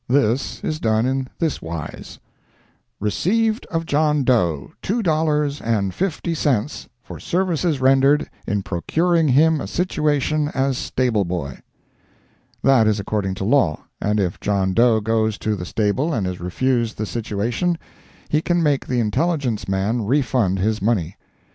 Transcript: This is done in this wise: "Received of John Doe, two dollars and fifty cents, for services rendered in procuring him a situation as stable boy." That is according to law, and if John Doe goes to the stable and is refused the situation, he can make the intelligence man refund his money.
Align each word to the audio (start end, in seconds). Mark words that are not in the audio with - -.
This 0.07 0.63
is 0.63 0.79
done 0.79 1.05
in 1.05 1.27
this 1.37 1.61
wise: 1.61 2.17
"Received 2.99 3.67
of 3.67 3.85
John 3.85 4.23
Doe, 4.23 4.71
two 4.81 5.03
dollars 5.03 5.61
and 5.61 5.93
fifty 5.93 6.33
cents, 6.33 6.89
for 7.03 7.19
services 7.19 7.79
rendered 7.79 8.27
in 8.47 8.63
procuring 8.63 9.27
him 9.27 9.61
a 9.61 9.67
situation 9.67 10.47
as 10.55 10.75
stable 10.75 11.23
boy." 11.23 11.59
That 12.63 12.87
is 12.87 12.99
according 12.99 13.35
to 13.35 13.43
law, 13.45 13.83
and 14.01 14.19
if 14.19 14.39
John 14.39 14.73
Doe 14.73 15.01
goes 15.01 15.37
to 15.37 15.55
the 15.55 15.65
stable 15.65 16.15
and 16.15 16.25
is 16.25 16.39
refused 16.39 16.97
the 16.97 17.05
situation, 17.05 17.77
he 18.27 18.41
can 18.41 18.63
make 18.63 18.87
the 18.87 18.99
intelligence 18.99 19.67
man 19.69 20.05
refund 20.07 20.57
his 20.57 20.81
money. 20.81 21.15